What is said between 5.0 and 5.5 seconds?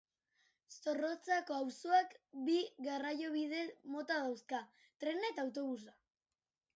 trena eta